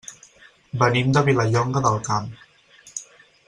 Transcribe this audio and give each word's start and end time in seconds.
Venim 0.83 1.11
de 1.17 1.23
Vilallonga 1.29 1.85
del 1.89 2.01
Camp. 2.11 2.33